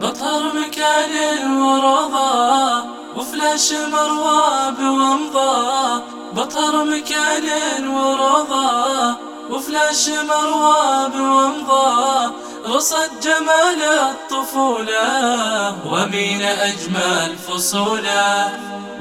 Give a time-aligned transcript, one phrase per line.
[0.00, 6.02] بطهر مكان ورضا وفلاش مروى بومضى
[6.32, 9.16] بطهر مكان ورضا
[9.50, 12.30] وفلاش مروى بومضى
[12.66, 18.52] رصد جمال الطفولة ومين أجمل فصولة؟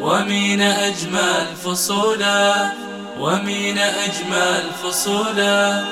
[0.01, 2.73] ومين أجمل فصولة؟
[3.19, 5.85] ومين أجمل فصولة؟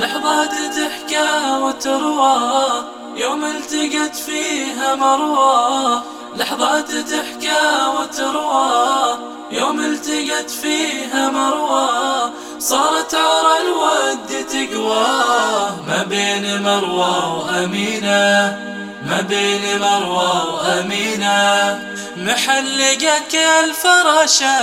[0.00, 6.02] لحظات تحكى وتروى يوم التقت فيها مروى
[6.36, 9.18] لحظات تحكى وتروى.
[9.50, 15.06] يوم التقت فيها مروى صارت عرى الود تقوى.
[15.88, 18.58] ما بين مروى وأمينة
[19.06, 21.78] ما بين مروى وأمينة.
[22.16, 24.58] محلقك الفراشة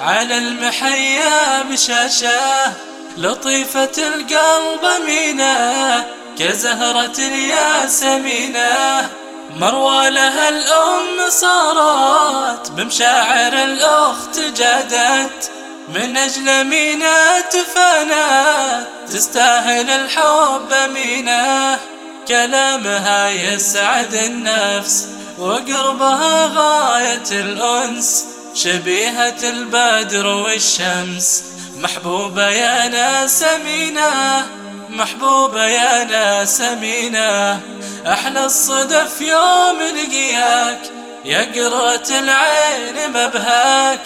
[0.00, 2.72] على المحيا بشاشة
[3.16, 9.10] لطيفة القلب أمينة كزهرة الياسمينة
[9.56, 15.50] مروى لها الأم صارت بمشاعر الأخت جادت
[15.88, 21.78] من أجل مينا تفانت تستاهل الحب أمينة
[22.28, 25.08] كلامها يسعد النفس
[25.38, 28.24] وقربها غاية الأنس
[28.54, 31.44] شبيهة البدر والشمس.
[31.82, 34.46] محبوبة يا ناس أمينة
[34.90, 37.60] محبوبة يا ناس أمينة.
[38.06, 40.80] أحلى الصدف يوم لقياك
[41.24, 44.00] يا قرة العين مبهاك.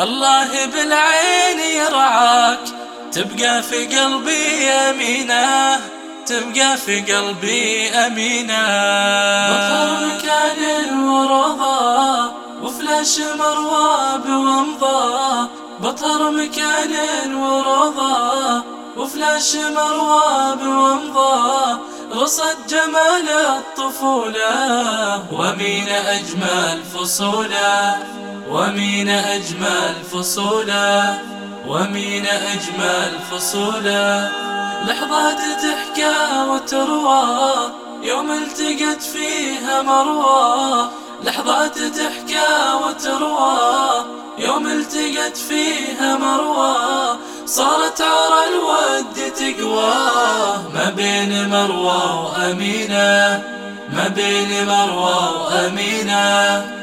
[0.00, 2.64] الله بالعين يرعاك
[3.12, 5.80] تبقى في قلبي أمينة
[6.26, 8.62] تبقى في قلبي أمينة.
[9.50, 12.32] بطل مكان ورضا
[12.62, 14.97] وفلاش مروى بومضى.
[15.80, 18.62] بطر مكان ورضا
[18.96, 21.78] وفلاش مروى بومضى.
[22.12, 24.52] رصد جمال الطفولة
[25.32, 27.98] ومين أجمل فصولة؟
[28.50, 31.18] ومين أجمل فصولة؟
[31.66, 34.32] ومين أجمل فصولة؟
[34.86, 36.16] لحظات تحكى
[36.48, 37.22] وتروى
[38.02, 40.88] يوم التقت فيها مروى.
[41.24, 42.48] لحظات تحكى
[42.82, 44.04] وتروى
[44.38, 49.94] يوم التقت فيها مروى صارت عرى الود تقوى.
[50.74, 53.42] ما بين مروى وأمينة
[53.92, 56.78] ما بين مروى وأمينة.